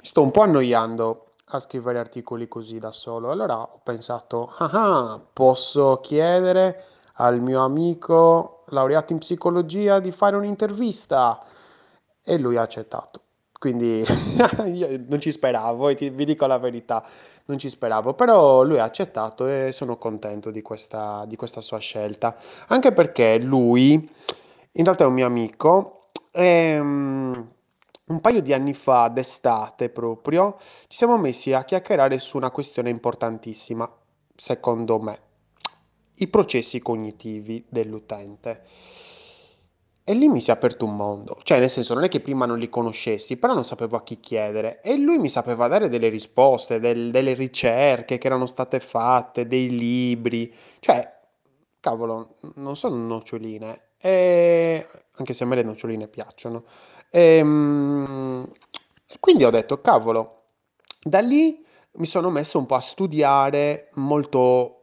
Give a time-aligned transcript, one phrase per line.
[0.00, 3.30] mi sto un po' annoiando a scrivere articoli così da solo.
[3.30, 6.84] Allora ho pensato, ah, ah, posso chiedere
[7.14, 11.44] al mio amico laureato in psicologia di fare un'intervista
[12.22, 13.20] e lui ha accettato.
[13.52, 14.02] Quindi
[15.06, 17.04] non ci speravo, e ti, vi dico la verità,
[17.44, 21.78] non ci speravo, però lui ha accettato e sono contento di questa, di questa sua
[21.78, 22.36] scelta,
[22.68, 23.92] anche perché lui
[24.72, 27.48] in realtà è un mio amico e um,
[28.10, 30.56] un paio di anni fa, d'estate proprio,
[30.88, 33.88] ci siamo messi a chiacchierare su una questione importantissima,
[34.34, 35.20] secondo me,
[36.16, 38.64] i processi cognitivi dell'utente.
[40.02, 42.44] E lì mi si è aperto un mondo, cioè nel senso non è che prima
[42.44, 46.08] non li conoscessi, però non sapevo a chi chiedere e lui mi sapeva dare delle
[46.08, 51.16] risposte, del- delle ricerche che erano state fatte, dei libri, cioè,
[51.78, 54.88] cavolo, non sono noccioline, e...
[55.12, 56.64] anche se a me le noccioline piacciono.
[57.10, 58.48] Ehm,
[59.12, 60.42] E, quindi ho detto, cavolo,
[61.02, 61.64] da lì
[61.94, 64.76] mi sono messo un po' a studiare molto,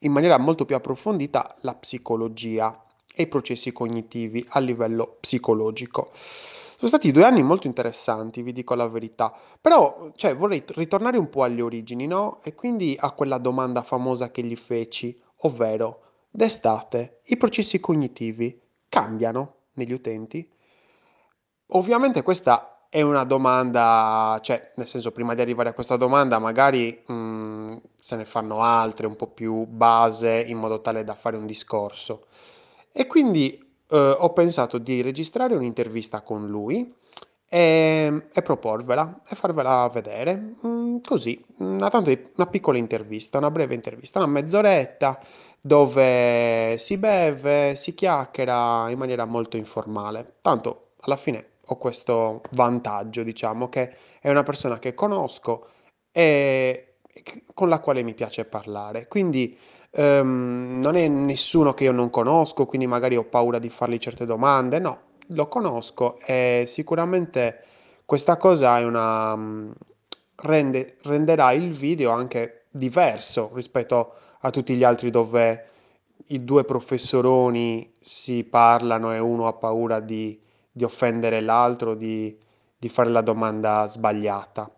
[0.00, 6.10] in maniera molto più approfondita la psicologia e i processi cognitivi a livello psicologico.
[6.12, 11.30] Sono stati due anni molto interessanti, vi dico la verità, però cioè, vorrei ritornare un
[11.30, 12.40] po' alle origini, no?
[12.42, 18.60] E quindi a quella domanda famosa che gli feci, ovvero, d'estate i processi cognitivi
[18.90, 20.46] cambiano negli utenti?
[21.70, 27.02] Ovviamente questa è una domanda, cioè, nel senso, prima di arrivare a questa domanda, magari
[27.06, 31.46] mh, se ne fanno altre un po' più base in modo tale da fare un
[31.46, 32.26] discorso.
[32.92, 33.58] E quindi
[33.88, 36.94] eh, ho pensato di registrare un'intervista con lui
[37.48, 43.74] e, e proporvela e farvela vedere, mm, così, una, tanto una piccola intervista, una breve
[43.74, 45.20] intervista, una mezz'oretta
[45.60, 50.36] dove si beve, si chiacchiera in maniera molto informale.
[50.40, 55.68] Tanto alla fine ho questo vantaggio, diciamo, che è una persona che conosco
[56.12, 56.96] e
[57.54, 59.08] con la quale mi piace parlare.
[59.08, 59.56] Quindi
[59.90, 64.24] ehm, non è nessuno che io non conosco, quindi magari ho paura di fargli certe
[64.24, 64.78] domande.
[64.78, 67.64] No, lo conosco e sicuramente
[68.04, 69.70] questa cosa è una, mm,
[70.36, 75.70] rende- renderà il video anche diverso rispetto a tutti gli altri dove
[76.28, 80.40] i due professoroni si parlano e uno ha paura di,
[80.76, 82.38] di offendere l'altro, di,
[82.76, 84.70] di fare la domanda sbagliata.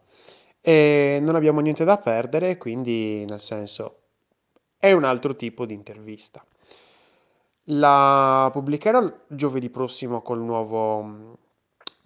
[0.60, 4.02] E non abbiamo niente da perdere, quindi nel senso
[4.78, 6.44] è un altro tipo di intervista.
[7.70, 11.36] La pubblicherò giovedì prossimo col nuovo,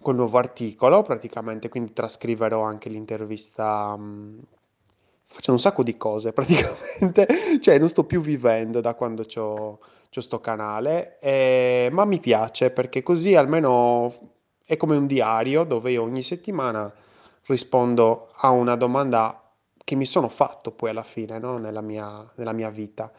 [0.01, 3.95] col nuovo articolo, praticamente, quindi trascriverò anche l'intervista.
[3.95, 7.27] Sto facendo un sacco di cose, praticamente,
[7.61, 9.77] cioè non sto più vivendo da quando c'ho,
[10.13, 14.31] c'ho sto canale, eh, ma mi piace perché così almeno
[14.63, 16.93] è come un diario dove io ogni settimana
[17.47, 19.41] rispondo a una domanda
[19.83, 21.57] che mi sono fatto poi alla fine, no?
[21.57, 23.11] Nella mia, nella mia vita.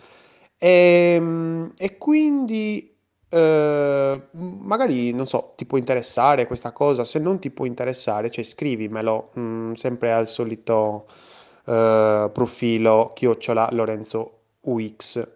[0.57, 2.97] E, e quindi
[3.29, 8.45] eh, magari, non so, ti può interessare questa cosa, se non ti può interessare, cioè
[8.45, 11.07] scrivimelo, mm, sempre al solito
[11.67, 15.27] eh, profilo chiocciola Lorenzo UX.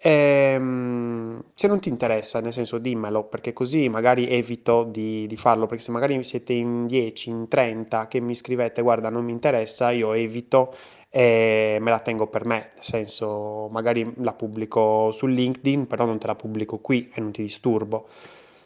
[0.00, 5.66] Ehm, se non ti interessa, nel senso dimmelo, perché così magari evito di, di farlo,
[5.66, 9.90] perché se magari siete in 10, in 30 che mi scrivete, guarda, non mi interessa,
[9.90, 10.74] io evito
[11.10, 16.18] e me la tengo per me, nel senso magari la pubblico su LinkedIn, però non
[16.18, 18.08] te la pubblico qui e non ti disturbo.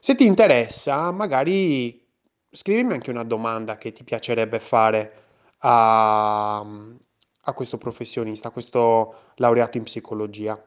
[0.01, 2.01] Se ti interessa, magari
[2.51, 5.13] scrivimi anche una domanda che ti piacerebbe fare
[5.59, 10.61] a, a questo professionista, a questo laureato in psicologia.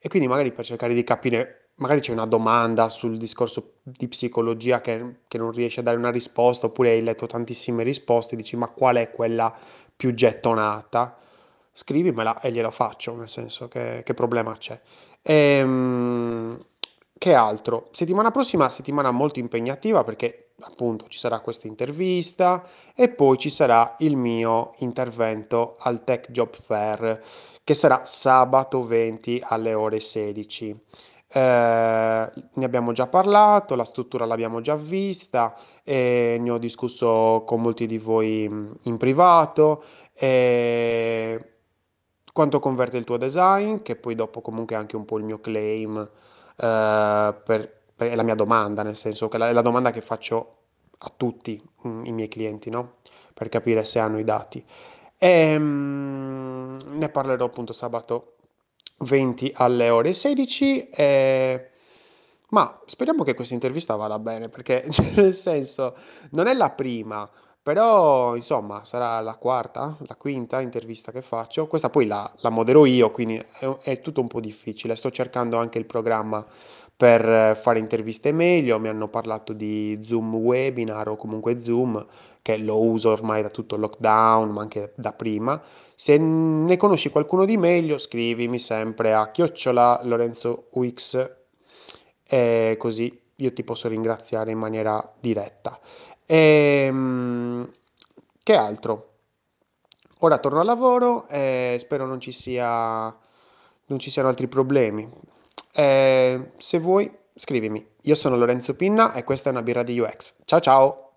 [0.00, 4.80] E quindi magari per cercare di capire, magari c'è una domanda sul discorso di psicologia
[4.80, 8.56] che, che non riesci a dare una risposta, oppure hai letto tantissime risposte e dici
[8.56, 9.54] ma qual è quella
[9.96, 11.18] più gettonata?
[11.72, 14.80] Scrivimela e gliela faccio, nel senso che, che problema c'è.
[15.22, 16.07] Ehm,
[17.28, 17.88] che altro?
[17.92, 23.96] Settimana prossima, settimana molto impegnativa perché appunto ci sarà questa intervista e poi ci sarà
[23.98, 27.22] il mio intervento al Tech Job Fair
[27.62, 30.70] che sarà sabato 20 alle ore 16.
[31.30, 35.54] Eh, ne abbiamo già parlato, la struttura l'abbiamo già vista,
[35.84, 39.84] e ne ho discusso con molti di voi mh, in privato.
[40.14, 41.56] E
[42.32, 45.38] quanto converte il tuo design, che poi dopo comunque è anche un po' il mio
[45.40, 46.28] claim, eh,
[47.44, 50.54] per, per- è la mia domanda, nel senso che la- è la domanda che faccio
[50.98, 52.96] a tutti mm, i miei clienti, no?
[53.34, 54.64] Per capire se hanno i dati.
[55.18, 58.34] E, mm, ne parlerò appunto sabato
[58.98, 60.88] 20 alle ore 16.
[60.90, 61.70] e-
[62.50, 65.96] Ma speriamo che questa intervista vada bene, perché cioè, nel senso
[66.30, 67.28] non è la prima,
[67.62, 71.66] Però, insomma, sarà la quarta, la quinta intervista che faccio.
[71.66, 74.96] Questa poi la, la modero io, quindi è, è tutto un po' difficile.
[74.96, 76.46] Sto cercando anche il programma
[76.96, 78.78] per eh, fare interviste meglio.
[78.78, 82.04] Mi hanno parlato di Zoom Webinar o comunque Zoom,
[82.42, 85.62] che lo uso ormai da tutto il lockdown, ma anche da prima.
[85.94, 91.36] Se ne conosci qualcuno di meglio, scrivimi sempre a chiocciola Lorenzo UX
[92.24, 95.78] e così io ti posso ringraziare in maniera diretta.
[96.30, 97.70] Ehm,
[98.42, 99.06] che altro?
[100.20, 103.16] Ora torno al lavoro e spero non ci sia,
[103.86, 105.08] non ci siano altri problemi.
[105.72, 107.86] Eh, se vuoi, scrivimi.
[108.02, 110.34] Io sono Lorenzo Pinna e questa è una birra di UX.
[110.44, 111.07] Ciao ciao!